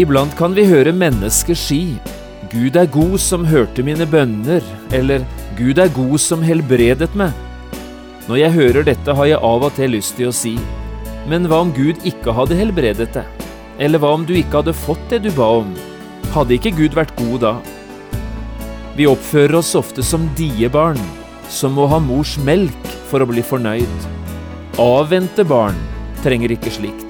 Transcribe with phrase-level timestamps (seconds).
[0.00, 1.98] Iblant kan vi høre mennesker si
[2.50, 4.64] Gud er god som hørte mine bønner,
[4.96, 5.26] eller
[5.58, 7.34] Gud er god som helbredet meg.
[8.26, 10.54] Når jeg hører dette, har jeg av og til lyst til å si,
[11.28, 13.44] men hva om Gud ikke hadde helbredet deg?
[13.82, 15.74] Eller hva om du ikke hadde fått det du ba om?
[16.32, 17.52] Hadde ikke Gud vært god da?
[18.96, 20.98] Vi oppfører oss ofte som diebarn,
[21.52, 24.10] som må ha mors melk for å bli fornøyd.
[24.80, 25.78] Avvente barn
[26.24, 27.09] trenger ikke slikt.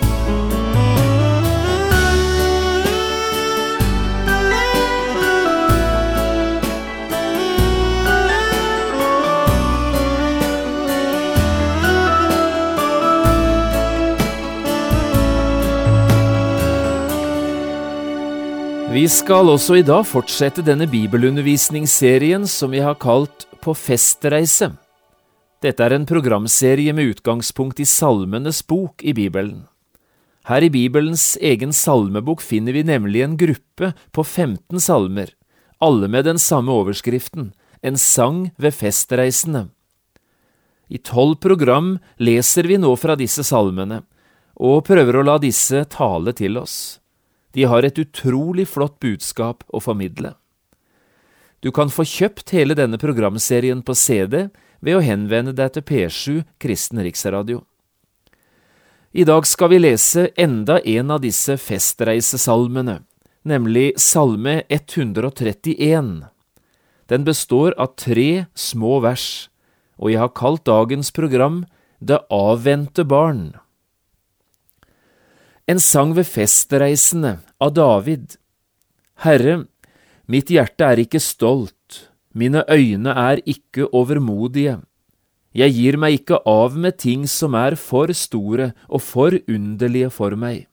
[18.91, 24.67] Vi skal også i dag fortsette denne bibelundervisningsserien som vi har kalt På festreise.
[25.63, 29.63] Dette er en programserie med utgangspunkt i Salmenes bok i Bibelen.
[30.43, 35.31] Her i Bibelens egen salmebok finner vi nemlig en gruppe på 15 salmer,
[35.79, 39.69] alle med den samme overskriften, En sang ved festreisene.
[40.89, 44.03] I tolv program leser vi nå fra disse salmene,
[44.59, 47.00] og prøver å la disse tale til oss.
[47.51, 50.35] De har et utrolig flott budskap å formidle.
[51.61, 54.47] Du kan få kjøpt hele denne programserien på CD
[54.81, 57.61] ved å henvende deg til P7 Kristen Riksradio.
[59.11, 63.01] I dag skal vi lese enda en av disse festreisesalmene,
[63.43, 66.13] nemlig Salme 131.
[67.11, 69.51] Den består av tre små vers,
[69.99, 71.65] og jeg har kalt dagens program
[71.99, 73.60] Det avvente barn.
[75.71, 78.33] En sang ved festreisende av David.
[79.23, 79.67] Herre,
[80.27, 84.81] mitt hjerte er ikke stolt, mine øyne er ikke overmodige.
[85.55, 90.35] Jeg gir meg ikke av med ting som er for store og for underlige for
[90.35, 90.65] meg.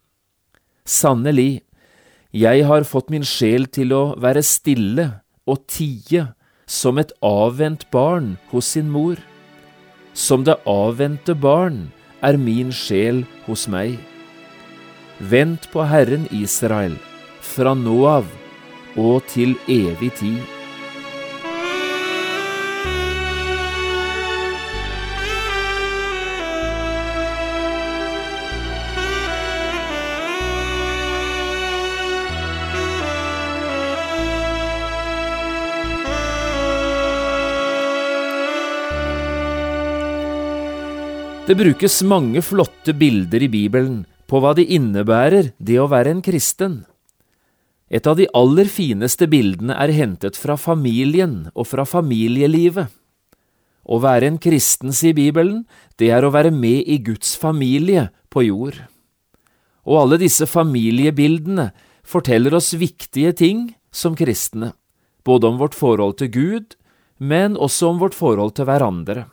[0.82, 1.62] Sannelig,
[2.32, 5.08] jeg har fått min sjel til å være stille
[5.46, 6.26] og tie
[6.66, 9.18] som et avvent barn hos sin mor.
[10.14, 11.84] Som det avvente barn
[12.22, 14.07] er min sjel hos meg.
[15.18, 16.92] Vent på Herren Israel,
[17.42, 18.26] fra nå av
[18.94, 20.38] og til evig tid.
[41.48, 46.22] Det brukes mange flotte bilder i Bibelen på hva det innebærer det å være en
[46.24, 46.82] kristen.
[47.88, 52.92] Et av de aller fineste bildene er hentet fra familien og fra familielivet.
[53.88, 55.62] Å være en kristen, sier Bibelen,
[55.96, 58.76] det er å være med i Guds familie på jord.
[59.88, 61.70] Og alle disse familiebildene
[62.04, 64.74] forteller oss viktige ting som kristne,
[65.24, 66.76] både om vårt forhold til Gud,
[67.16, 69.24] men også om vårt forhold til hverandre.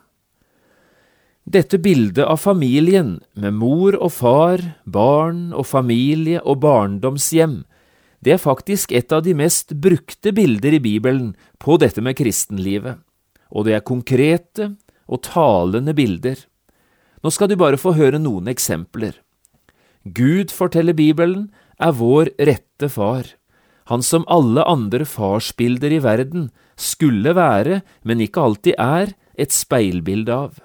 [1.46, 7.60] Dette bildet av familien, med mor og far, barn og familie og barndomshjem,
[8.26, 12.98] det er faktisk et av de mest brukte bilder i Bibelen på dette med kristenlivet,
[13.54, 14.72] og det er konkrete
[15.06, 16.42] og talende bilder.
[17.22, 19.14] Nå skal du bare få høre noen eksempler.
[20.02, 23.36] Gud, forteller Bibelen, er vår rette far,
[23.86, 30.34] han som alle andre farsbilder i verden skulle være, men ikke alltid er, et speilbilde
[30.34, 30.65] av.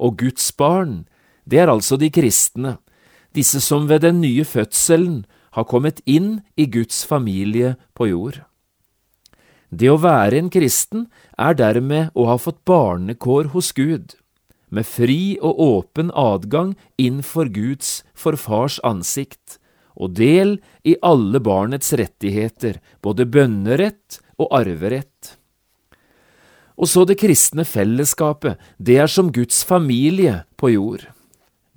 [0.00, 1.04] Og Guds barn,
[1.44, 2.78] det er altså de kristne,
[3.34, 5.24] disse som ved den nye fødselen
[5.54, 8.42] har kommet inn i Guds familie på jord.
[9.74, 11.08] Det å være en kristen
[11.38, 14.14] er dermed å ha fått barnekår hos Gud,
[14.70, 19.58] med fri og åpen adgang inn for Guds, for fars ansikt,
[19.94, 25.36] og del i alle barnets rettigheter, både bønnerett og arverett.
[26.74, 31.06] Og så det kristne fellesskapet, det er som Guds familie på jord.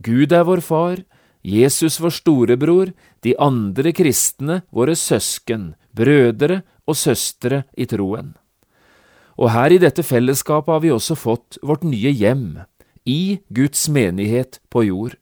[0.01, 1.03] Gud er vår far,
[1.45, 2.91] Jesus vår storebror,
[3.23, 8.33] de andre kristne våre søsken, brødre og søstre i troen.
[9.37, 12.65] Og her i dette fellesskapet har vi også fått vårt nye hjem,
[13.07, 15.13] i Guds menighet på jord.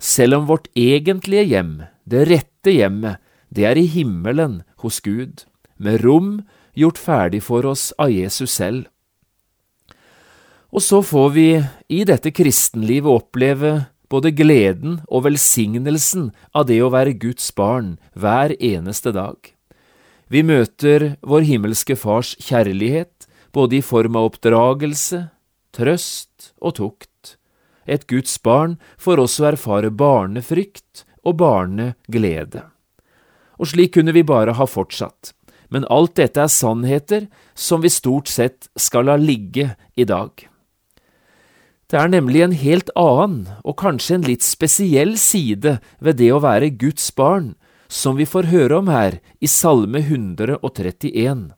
[0.00, 1.74] Selv om vårt egentlige hjem,
[2.08, 3.20] det rette hjemmet,
[3.52, 5.44] det er i himmelen hos Gud,
[5.76, 6.40] med rom
[6.74, 8.88] gjort ferdig for oss av Jesus selv.
[10.70, 11.48] Og så får vi
[11.90, 13.72] i dette kristenlivet oppleve
[14.10, 19.38] både gleden og velsignelsen av det å være Guds barn hver eneste dag.
[20.30, 25.24] Vi møter vår himmelske Fars kjærlighet, både i form av oppdragelse,
[25.74, 27.34] trøst og tukt.
[27.90, 32.62] Et Guds barn får også erfare barnefrykt og barneglede.
[33.58, 35.34] Og slik kunne vi bare ha fortsatt,
[35.70, 37.26] men alt dette er sannheter
[37.58, 40.49] som vi stort sett skal la ligge i dag.
[41.90, 46.38] Det er nemlig en helt annen, og kanskje en litt spesiell side ved det å
[46.44, 47.56] være Guds barn,
[47.90, 51.50] som vi får høre om her i Salme 131.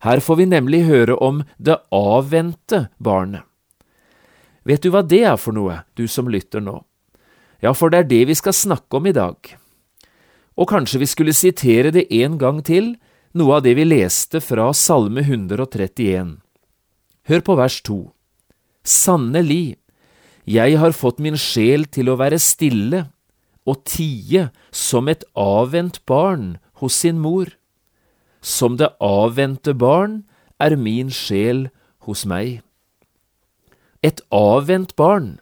[0.00, 3.44] Her får vi nemlig høre om det avvente barnet.
[4.64, 6.80] Vet du hva det er for noe, du som lytter nå?
[7.60, 9.36] Ja, for det er det vi skal snakke om i dag.
[10.56, 12.94] Og kanskje vi skulle sitere det en gang til,
[13.36, 16.38] noe av det vi leste fra Salme 131.
[17.28, 18.06] Hør på vers to.
[18.88, 19.76] Sannelig,
[20.48, 23.02] jeg har fått min sjel til å være stille
[23.68, 27.50] og tie som et avvent barn hos sin mor.
[28.40, 30.22] Som det avvente barn
[30.56, 31.66] er min sjel
[32.08, 32.62] hos meg.
[34.00, 35.36] Et avvent barn.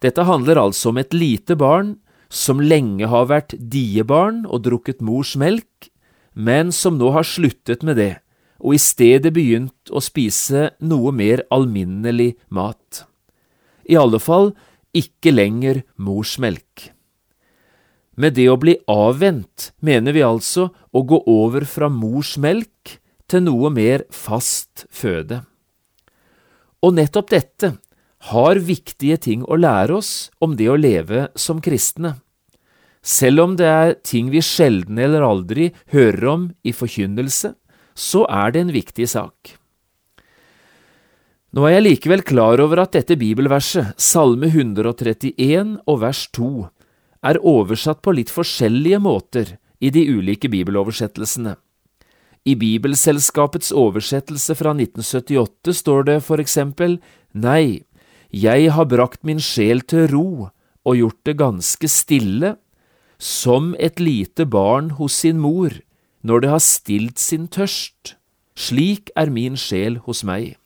[0.00, 1.98] Dette handler altså om et lite barn
[2.32, 5.90] som lenge har vært diebarn og drukket mors melk,
[6.32, 8.14] men som nå har sluttet med det
[8.58, 13.04] og i stedet begynt å spise noe mer alminnelig mat.
[13.88, 14.52] I alle fall
[14.96, 16.90] ikke lenger morsmelk.
[18.18, 22.98] Med det å bli avvent mener vi altså å gå over fra morsmelk
[23.30, 25.44] til noe mer fast føde.
[26.82, 27.76] Og nettopp dette
[28.32, 32.16] har viktige ting å lære oss om det å leve som kristne.
[33.02, 37.54] Selv om det er ting vi sjelden eller aldri hører om i forkynnelse,
[37.98, 39.58] så er det en viktig sak.
[41.56, 46.50] Nå er jeg likevel klar over at dette bibelverset, Salme 131 og vers 2,
[47.24, 51.56] er oversatt på litt forskjellige måter i de ulike bibeloversettelsene.
[52.48, 56.98] I Bibelselskapets oversettelse fra 1978 står det for eksempel
[57.34, 57.84] Nei,
[58.30, 60.28] jeg har brakt min sjel til ro
[60.88, 62.54] og gjort det ganske stille,
[63.18, 65.74] som et lite barn hos sin mor,
[66.22, 68.14] når det har stilt sin tørst.
[68.58, 70.56] Slik er min sjel hos meg.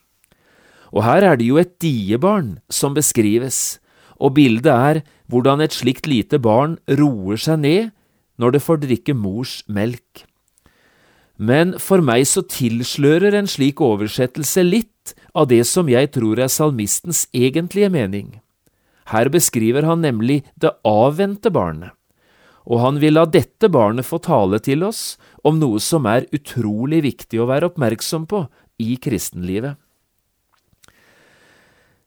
[0.92, 3.78] Og her er det jo et diebarn som beskrives,
[4.16, 5.02] og bildet er
[5.32, 7.90] hvordan et slikt lite barn roer seg ned
[8.40, 10.24] når det får drikke mors melk.
[11.36, 16.52] Men for meg så tilslører en slik oversettelse litt av det som jeg tror er
[16.52, 18.38] salmistens egentlige mening.
[19.10, 21.96] Her beskriver han nemlig det avvente barnet
[22.68, 27.02] og han vil la dette barnet få tale til oss om noe som er utrolig
[27.06, 28.44] viktig å være oppmerksom på
[28.82, 29.78] i kristenlivet.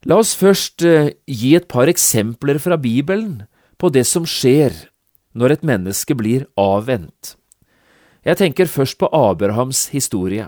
[0.05, 3.47] La oss først eh, gi et par eksempler fra Bibelen
[3.81, 4.75] på det som skjer
[5.35, 7.33] når et menneske blir avvent.
[8.25, 10.47] Jeg tenker først på Abrahams historie.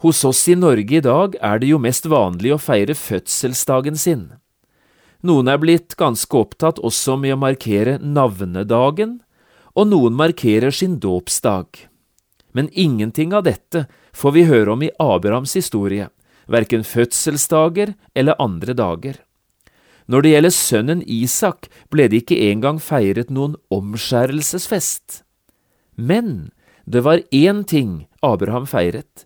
[0.00, 4.30] Hos oss i Norge i dag er det jo mest vanlig å feire fødselsdagen sin.
[5.20, 9.18] Noen er blitt ganske opptatt også med å markere navnedagen,
[9.80, 11.86] og noen markerer sin dåpsdag.
[12.52, 16.10] Men ingenting av dette får vi høre om i Abrahams historie,
[16.50, 19.20] verken fødselsdager eller andre dager.
[20.10, 25.22] Når det gjelder sønnen Isak, ble det ikke engang feiret noen omskjærelsesfest.
[25.94, 26.50] Men
[26.84, 29.24] det var én ting Abraham feiret,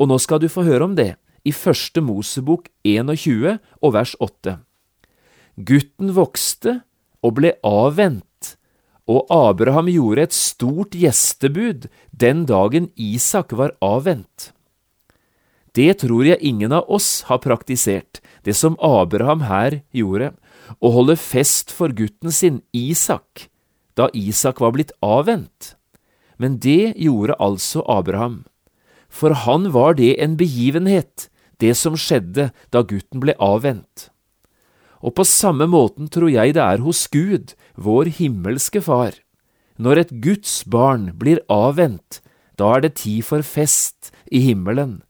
[0.00, 1.12] og nå skal du få høre om det
[1.44, 4.56] i Første Mosebok 21 og vers 8.
[5.60, 6.80] Gutten vokste
[7.22, 8.24] og ble avvent,
[9.10, 14.52] og Abraham gjorde et stort gjestebud den dagen Isak var avvent.
[15.74, 20.32] Det tror jeg ingen av oss har praktisert, det som Abraham her gjorde,
[20.78, 23.48] å holde fest for gutten sin Isak,
[23.96, 25.74] da Isak var blitt avvent.
[26.38, 28.44] Men det gjorde altså Abraham.
[29.08, 31.28] For han var det en begivenhet,
[31.60, 34.11] det som skjedde da gutten ble avvent.
[35.02, 39.18] Og på samme måten tror jeg det er hos Gud, vår himmelske Far.
[39.76, 42.20] Når et Guds barn blir avvent,
[42.58, 45.00] da er det tid for fest i himmelen.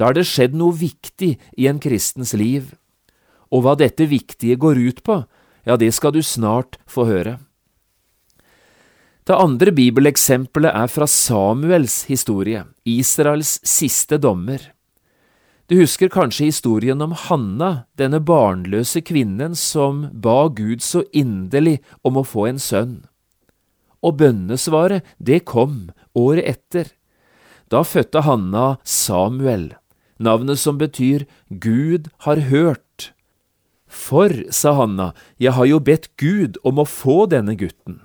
[0.00, 2.72] Da er det skjedd noe viktig i en kristens liv.
[3.52, 5.20] Og hva dette viktige går ut på,
[5.68, 7.38] ja, det skal du snart få høre.
[9.28, 14.72] Det andre bibeleksempelet er fra Samuels historie, Israels siste dommer.
[15.70, 22.18] Du husker kanskje historien om Hanna, denne barnløse kvinnen som ba Gud så inderlig om
[22.18, 22.96] å få en sønn.
[24.02, 26.86] og bønnesvaret, det kom året etter.
[27.68, 29.74] Da fødte Hanna Samuel,
[30.18, 33.12] navnet som betyr Gud har hørt.
[33.86, 38.00] For, sa Hanna, jeg har jo bedt Gud om å få denne gutten.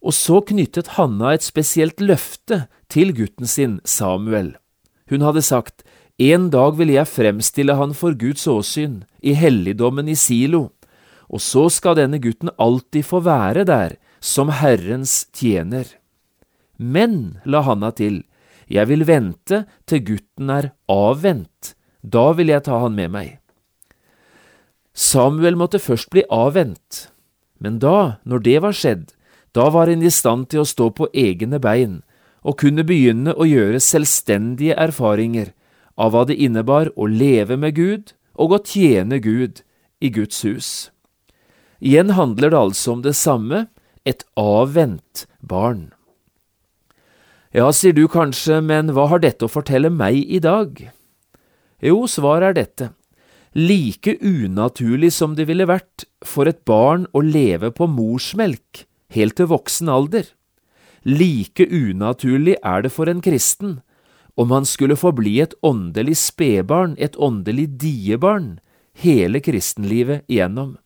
[0.00, 4.54] Og så knyttet Hanna et spesielt løfte til gutten sin, Samuel.
[5.10, 5.82] Hun hadde sagt,
[6.22, 10.70] En dag vil jeg fremstille han for Guds åsyn, i helligdommen i Silo,
[11.26, 15.88] og så skal denne gutten alltid få være der, som Herrens tjener.
[16.78, 18.22] Men, la Hanna til,
[18.70, 23.34] jeg vil vente til gutten er avvent, da vil jeg ta han med meg.
[24.94, 27.08] Samuel måtte først bli avvent,
[27.58, 29.10] men da, når det var skjedd,
[29.50, 32.02] da var han i stand til å stå på egne bein
[32.44, 35.50] og kunne begynne å gjøre selvstendige erfaringer
[35.96, 39.62] av hva det innebar å leve med Gud og å tjene Gud
[40.02, 40.70] i Guds hus.
[41.84, 43.66] Igjen handler det altså om det samme,
[44.04, 45.92] et avvent barn.
[47.54, 50.80] Ja, sier du kanskje, men hva har dette å fortelle meg i dag?
[51.84, 52.88] Jo, svaret er dette.
[53.54, 58.82] Like unaturlig som det ville vært for et barn å leve på morsmelk
[59.14, 60.26] helt til voksen alder,
[61.04, 63.78] like unaturlig er det for en kristen
[64.34, 68.58] om han skulle forbli et åndelig spedbarn, et åndelig diebarn,
[68.94, 70.76] hele kristenlivet igjennom.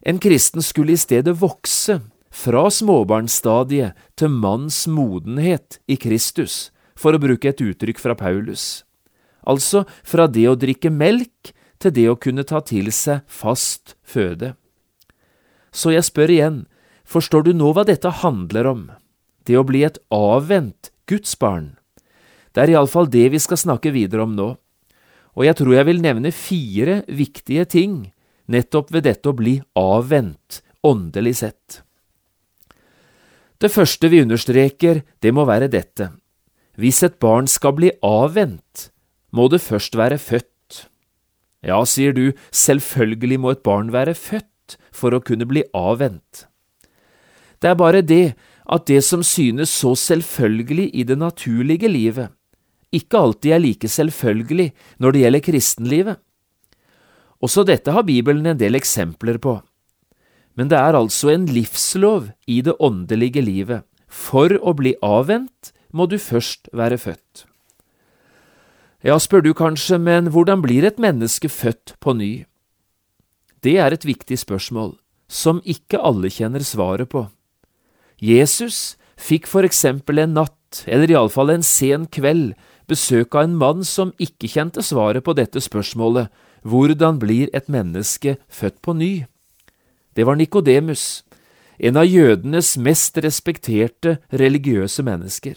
[0.00, 7.22] En kristen skulle i stedet vokse fra småbarnsstadiet til manns modenhet i Kristus, for å
[7.22, 8.84] bruke et uttrykk fra Paulus.
[9.42, 14.54] Altså fra det å drikke melk til det å kunne ta til seg fast føde.
[15.72, 16.58] Så jeg spør igjen,
[17.04, 18.82] forstår du nå hva dette handler om,
[19.46, 21.79] det å bli et avvent gudsbarn?
[22.50, 24.48] Det er iallfall det vi skal snakke videre om nå,
[25.38, 28.00] og jeg tror jeg vil nevne fire viktige ting
[28.50, 31.82] nettopp ved dette å bli avvent åndelig sett.
[33.60, 36.08] Det første vi understreker, det må være dette.
[36.80, 38.88] Hvis et barn skal bli avvent,
[39.36, 40.86] må det først være født.
[41.60, 46.46] Ja, sier du, selvfølgelig må et barn være født for å kunne bli avvent.
[47.60, 48.32] Det er bare det
[48.64, 52.30] at det som synes så selvfølgelig i det naturlige livet,
[52.94, 56.20] ikke alltid er like selvfølgelig når det gjelder kristenlivet.
[57.40, 59.60] Også dette har Bibelen en del eksempler på
[60.60, 63.86] men det er altså en livslov i det åndelige livet.
[64.10, 67.46] For å bli avvent må du først være født.
[69.00, 72.44] Ja, spør du kanskje, men hvordan blir et menneske født på ny?
[73.64, 77.24] Det er et viktig spørsmål, som ikke alle kjenner svaret på.
[78.20, 82.52] Jesus fikk for eksempel en natt, eller iallfall en sen kveld,
[82.90, 86.28] besøk av en mann som ikke kjente svaret på dette spørsmålet,
[86.66, 89.12] hvordan blir et menneske født på ny?
[90.16, 91.22] Det var Nikodemus,
[91.78, 95.54] en av jødenes mest respekterte religiøse mennesker.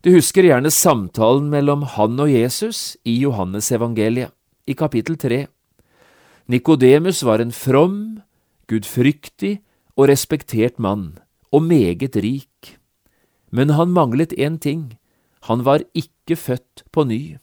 [0.00, 4.30] Du husker gjerne samtalen mellom han og Jesus i Johannesevangeliet,
[4.66, 5.46] i kapittel tre.
[6.46, 8.22] Nikodemus var en from,
[8.70, 9.58] gudfryktig
[9.96, 11.18] og respektert mann,
[11.52, 12.76] og meget rik.
[13.50, 14.94] Men han manglet én ting,
[15.46, 17.38] han var ikke født på ny.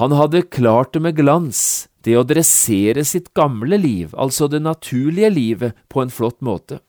[0.00, 5.30] Han hadde klart det med glans, det å dressere sitt gamle liv, altså det naturlige
[5.30, 6.80] livet, på en flott måte.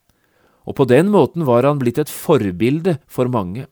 [0.66, 3.68] Og på den måten var han blitt et forbilde for mange.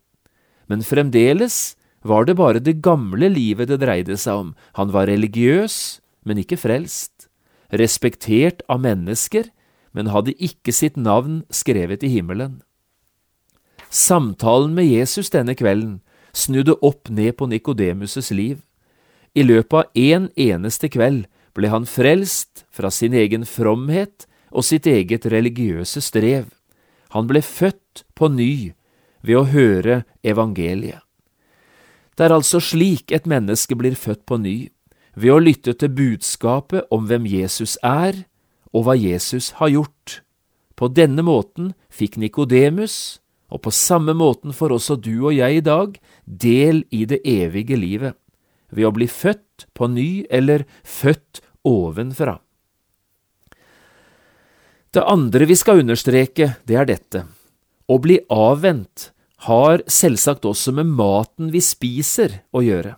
[0.69, 1.73] Men fremdeles
[2.05, 4.53] var det bare det gamle livet det dreide seg om.
[4.77, 7.25] Han var religiøs, men ikke frelst.
[7.73, 9.49] Respektert av mennesker,
[9.97, 12.61] men hadde ikke sitt navn skrevet i himmelen.
[13.89, 16.02] Samtalen med Jesus denne kvelden
[16.33, 18.61] snudde opp ned på Nikodemus' liv.
[19.33, 24.87] I løpet av en eneste kveld ble han frelst fra sin egen fromhet og sitt
[24.89, 26.49] eget religiøse strev.
[27.13, 28.73] Han ble født på ny
[29.21, 31.01] ved å høre evangeliet.
[32.13, 34.69] Det er altså slik et menneske blir født på ny,
[35.17, 38.25] ved å lytte til budskapet om hvem Jesus er,
[38.73, 40.21] og hva Jesus har gjort.
[40.77, 43.21] På denne måten fikk Nikodemus,
[43.53, 47.77] og på samme måten får også du og jeg i dag, del i det evige
[47.77, 48.17] livet
[48.73, 52.39] ved å bli født på ny eller født ovenfra.
[54.93, 57.23] Det andre vi skal understreke, det er dette.
[57.89, 59.11] Å bli avvent
[59.45, 62.95] har selvsagt også med maten vi spiser å gjøre.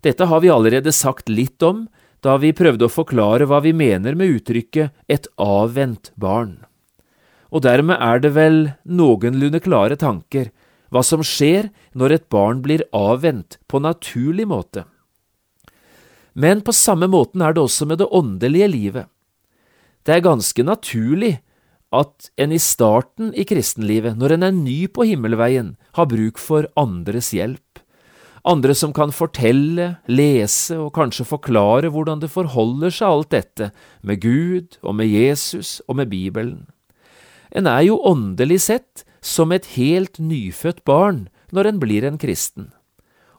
[0.00, 1.84] Dette har vi allerede sagt litt om
[2.24, 6.58] da vi prøvde å forklare hva vi mener med uttrykket et avvent barn.
[7.50, 10.50] Og dermed er det vel noenlunde klare tanker
[10.90, 14.84] hva som skjer når et barn blir avvent på naturlig måte.
[16.34, 19.06] Men på samme måten er det også med det åndelige livet.
[20.06, 21.38] Det er ganske naturlig
[21.90, 26.68] at en i starten i kristenlivet, når en er ny på himmelveien, har bruk for
[26.78, 27.82] andres hjelp.
[28.46, 33.70] Andre som kan fortelle, lese og kanskje forklare hvordan det forholder seg alt dette
[34.06, 36.70] med Gud og med Jesus og med Bibelen.
[37.50, 42.70] En er jo åndelig sett som et helt nyfødt barn når en blir en kristen.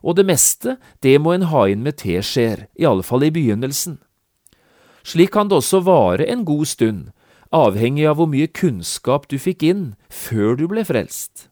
[0.02, 2.66] Og det meste, det må en ha inn med teskjeer,
[3.02, 3.98] fall i begynnelsen.
[5.02, 7.10] Slik kan det også vare en god stund,
[7.52, 11.48] avhengig av hvor mye kunnskap du fikk inn før du ble frelst.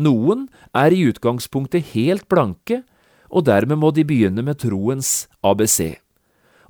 [0.00, 2.82] Noen er i utgangspunktet helt blanke,
[3.30, 6.00] og dermed må de begynne med troens ABC.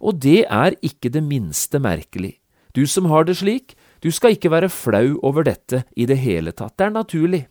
[0.00, 2.38] Og det er ikke det minste merkelig.
[2.76, 6.52] Du som har det slik, du skal ikke være flau over dette i det hele
[6.56, 7.42] tatt, det er naturlig.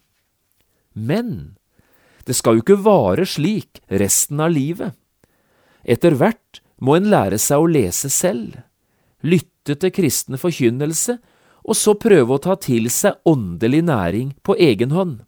[0.93, 1.55] Men
[2.25, 4.93] det skal jo ikke vare slik resten av livet.
[5.85, 8.59] Etter hvert må en lære seg å lese selv,
[9.21, 11.17] lytte til kristne forkynnelse,
[11.69, 15.19] og så prøve å ta til seg åndelig næring på egen hånd.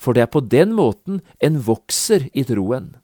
[0.00, 2.94] For det er på den måten en vokser i troen.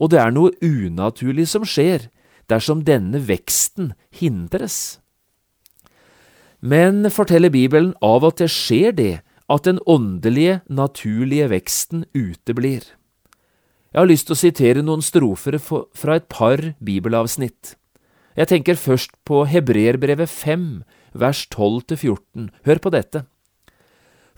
[0.00, 2.08] Og det er noe unaturlig som skjer
[2.50, 5.01] dersom denne veksten hindres.
[6.62, 9.12] Men, forteller Bibelen, av og til skjer det
[9.50, 12.86] at den åndelige, naturlige veksten uteblir.
[13.92, 17.74] Jeg har lyst til å sitere noen strofer fra et par bibelavsnitt.
[18.38, 20.68] Jeg tenker først på Hebreerbrevet 5,
[21.18, 22.46] vers 12–14.
[22.64, 23.24] Hør på dette.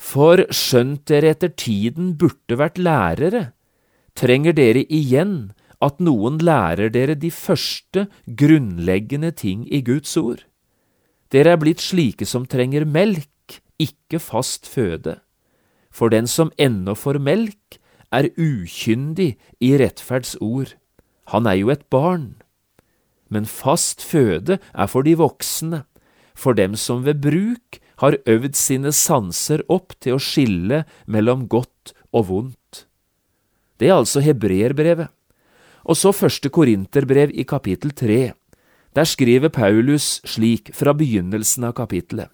[0.01, 3.45] For skjønt dere etter tiden burde vært lærere,
[4.19, 5.53] trenger dere igjen
[5.85, 10.43] at noen lærer dere de første grunnleggende ting i Guds ord.
[11.35, 15.17] Dere er blitt slike som trenger melk, ikke fast føde.
[15.91, 17.81] For den som ennå får melk,
[18.15, 20.77] er ukyndig i rettferds ord.
[21.35, 22.37] Han er jo et barn.
[23.27, 25.83] Men fast føde er for de voksne,
[26.39, 31.95] for dem som ved bruk har øvd sine sanser opp til å skille mellom godt
[32.15, 32.85] og vondt.
[33.79, 35.11] Det er altså hebreerbrevet.
[35.85, 38.33] Og så første korinterbrev i kapittel tre.
[38.95, 42.31] Der skriver Paulus slik fra begynnelsen av kapittelet.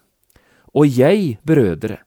[0.77, 1.97] Og jeg, brødre,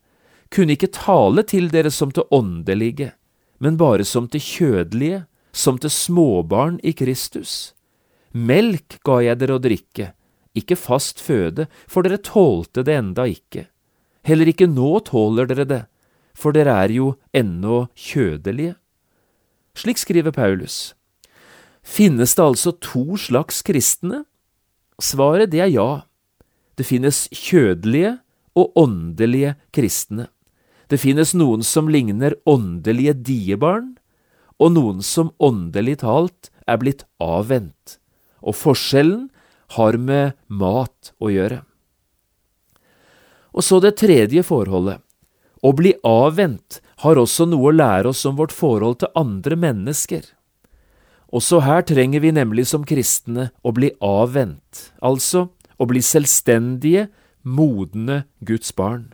[0.54, 3.12] kunne ikke tale til dere som til åndelige,
[3.58, 7.74] men bare som til kjødelige, som til småbarn i Kristus.
[8.34, 10.12] Melk ga jeg dere å drikke,
[10.54, 13.66] ikke fast føde, for dere tålte det enda ikke.
[14.24, 15.82] Heller ikke nå tåler dere det,
[16.34, 18.76] for dere er jo ennå kjødelige.
[19.74, 20.94] Slik skriver Paulus.
[21.82, 24.22] Finnes det altså to slags kristne?
[25.02, 25.90] Svaret det er ja.
[26.78, 28.18] Det finnes kjødelige
[28.58, 30.28] og åndelige kristne.
[30.90, 33.94] Det finnes noen som ligner åndelige diebarn,
[34.60, 37.98] og noen som åndelig talt er blitt avvent,
[38.44, 39.28] og forskjellen
[39.74, 41.62] har med mat å gjøre.
[43.54, 45.00] Og så det tredje forholdet.
[45.64, 50.26] Å bli avvent har også noe å lære oss om vårt forhold til andre mennesker.
[51.34, 57.08] Også her trenger vi nemlig som kristne å bli avvent, altså å bli selvstendige,
[57.44, 59.10] modne Guds barn.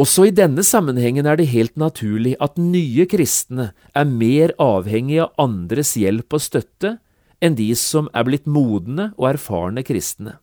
[0.00, 5.34] Også i denne sammenhengen er det helt naturlig at nye kristne er mer avhengig av
[5.40, 6.94] andres hjelp og støtte
[7.40, 10.38] enn de som er blitt modne og erfarne kristne.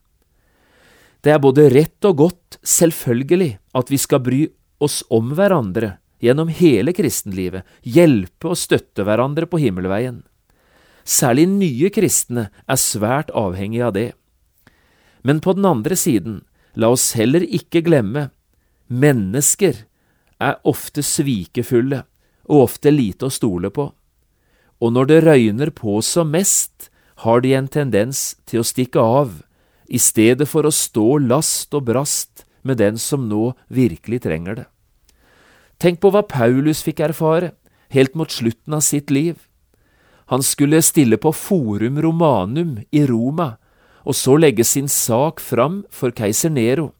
[1.25, 4.43] Det er både rett og godt, selvfølgelig, at vi skal bry
[4.81, 10.23] oss om hverandre gjennom hele kristenlivet, hjelpe og støtte hverandre på himmelveien.
[11.07, 14.09] Særlig nye kristne er svært avhengige av det.
[15.23, 16.41] Men på den andre siden,
[16.75, 18.29] la oss heller ikke glemme
[18.87, 19.81] Mennesker
[20.39, 22.05] er ofte svikefulle
[22.47, 23.89] og ofte lite å stole på,
[24.77, 26.87] og når det røyner på som mest,
[27.25, 29.41] har de en tendens til å stikke av,
[29.89, 34.67] i stedet for å stå last og brast med den som nå virkelig trenger det.
[35.77, 37.53] Tenk på hva Paulus fikk erfare
[37.93, 39.37] helt mot slutten av sitt liv.
[40.27, 43.55] Han skulle stille på Forum Romanum i Roma,
[44.03, 46.91] og så legge sin sak fram for keiser Nero.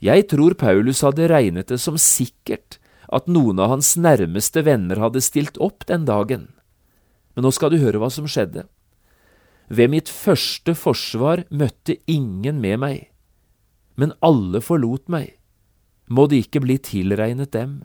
[0.00, 2.78] Jeg tror Paulus hadde regnet det som sikkert
[3.12, 6.48] at noen av hans nærmeste venner hadde stilt opp den dagen.
[7.34, 8.66] Men nå skal du høre hva som skjedde.
[9.68, 12.98] Ved mitt første forsvar møtte ingen med meg,
[13.96, 15.32] men alle forlot meg.
[16.08, 17.82] Må det ikke bli tilregnet dem.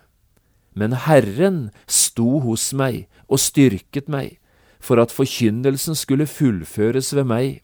[0.75, 4.37] Men Herren sto hos meg og styrket meg,
[4.79, 7.61] for at forkynnelsen skulle fullføres ved meg,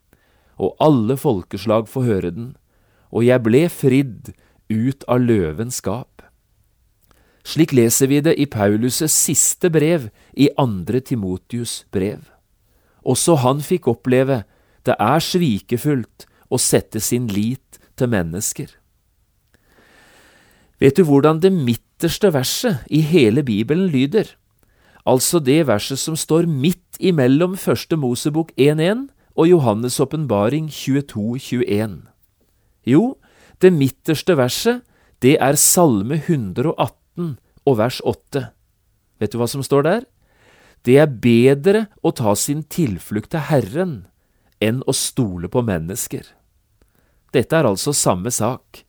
[0.60, 2.50] og alle folkeslag få høre den,
[3.12, 4.34] og jeg ble fridd
[4.72, 6.24] ut av løvens skap.
[7.46, 12.26] Slik leser vi det i Paulus' siste brev, i andre Timotius brev.
[13.06, 14.44] Også han fikk oppleve
[14.86, 18.70] det er svikefullt å sette sin lit til mennesker.
[20.80, 24.36] Vet du hvordan det midterste verset i hele Bibelen lyder?
[25.06, 32.08] Altså det verset som står midt imellom Første Mosebok 1.1 og Johannes' åpenbaring 22.21.
[32.86, 33.16] Jo,
[33.62, 34.82] det midterste verset,
[35.22, 38.48] det er Salme 118 og vers 8.
[39.20, 40.02] Vet du hva som står der?
[40.86, 43.96] Det er bedre å ta sin tilflukt til Herren
[44.62, 46.28] enn å stole på mennesker.
[47.34, 48.84] Dette er altså samme sak.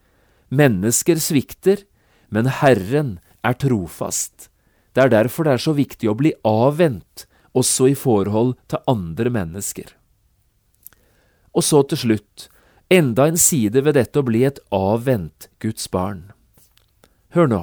[0.49, 1.83] Mennesker svikter,
[2.31, 4.49] men Herren er trofast.
[4.95, 9.33] Det er derfor det er så viktig å bli avvent, også i forhold til andre
[9.33, 9.91] mennesker.
[11.57, 12.49] Og så til slutt,
[12.93, 16.31] enda en side ved dette å bli et avvent Guds barn.
[17.35, 17.63] Hør nå,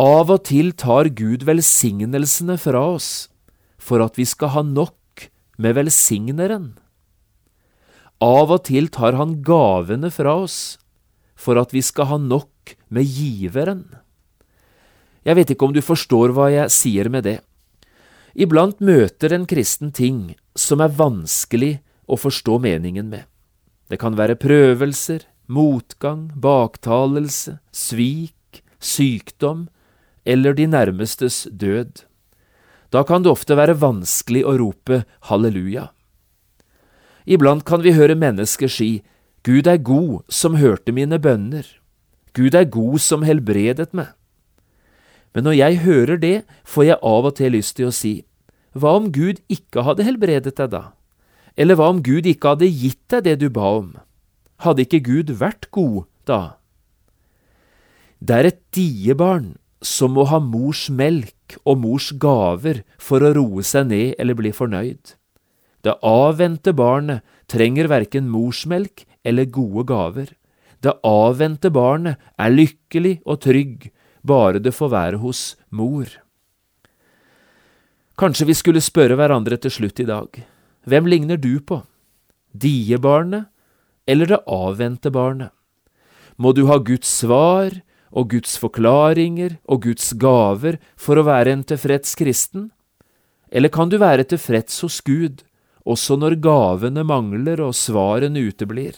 [0.00, 3.10] av og til tar Gud velsignelsene fra oss
[3.78, 5.28] for at vi skal ha nok
[5.60, 6.72] med velsigneren.
[8.24, 10.58] Av og til tar han gavene fra oss
[11.34, 13.84] for at vi skal ha nok med giveren.
[15.24, 17.38] Jeg vet ikke om du forstår hva jeg sier med det.
[18.34, 21.78] Iblant møter en kristen ting som er vanskelig
[22.10, 23.24] å forstå meningen med.
[23.88, 29.68] Det kan være prøvelser, motgang, baktalelse, svik, sykdom
[30.24, 32.04] eller de nærmestes død.
[32.92, 35.88] Da kan det ofte være vanskelig å rope halleluja.
[37.24, 38.90] Iblant kan vi høre mennesker si
[39.44, 41.66] Gud er god som hørte mine bønner,
[42.34, 44.14] Gud er god som helbredet meg.
[45.34, 48.14] Men når jeg hører det, får jeg av og til lyst til å si,
[48.74, 50.82] hva om Gud ikke hadde helbredet deg da?
[51.54, 53.92] Eller hva om Gud ikke hadde gitt deg det du ba om?
[54.64, 56.56] Hadde ikke Gud vært god da?
[58.18, 59.52] Det er et diebarn
[59.84, 64.54] som må ha mors melk og mors gaver for å roe seg ned eller bli
[64.56, 65.14] fornøyd.
[65.84, 67.20] Det avvente barnet
[67.52, 70.28] trenger verken morsmelk eller gode gaver.
[70.84, 73.88] Det avvente barnet er lykkelig og trygg
[74.24, 76.08] bare det får være hos mor.
[78.20, 80.28] Kanskje vi skulle spørre hverandre til slutt i dag,
[80.86, 81.80] hvem ligner du på,
[82.52, 83.50] diebarnet
[84.06, 85.50] eller det avvente barnet?
[86.36, 87.74] Må du ha Guds svar
[88.14, 92.70] og Guds forklaringer og Guds gaver for å være en tilfreds kristen?
[93.50, 95.42] Eller kan du være tilfreds hos Gud,
[95.84, 98.96] også når gavene mangler og svarene uteblir?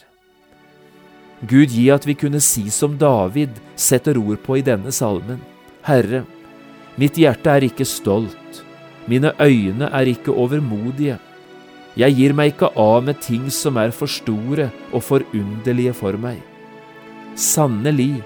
[1.45, 5.43] Gud gi at vi kunne si som David setter ord på i denne salmen.
[5.85, 6.25] Herre,
[6.97, 8.63] mitt hjerte er ikke stolt,
[9.07, 11.19] mine øyne er ikke overmodige.
[11.97, 16.41] Jeg gir meg ikke av med ting som er for store og forunderlige for meg.
[17.37, 18.23] Sannelig,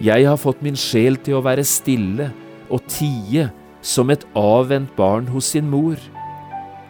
[0.00, 2.30] jeg har fått min sjel til å være stille
[2.72, 3.48] og tie
[3.82, 5.96] som et avvent barn hos sin mor.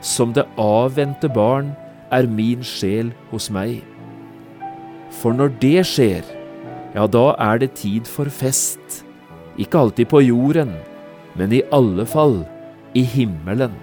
[0.02, 1.72] Som det avvente barn
[2.10, 3.91] er min sjel hos meg.
[5.20, 6.24] For når det skjer,
[6.94, 9.02] ja, da er det tid for fest.
[9.60, 10.74] Ikke alltid på jorden,
[11.36, 12.42] men i alle fall
[12.94, 13.76] i himmelen.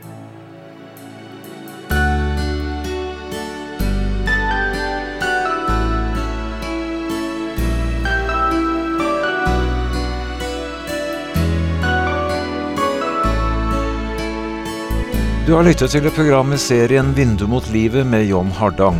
[15.49, 18.99] Du har lyttet til programmet serien Vindu mot livet med John Hardang.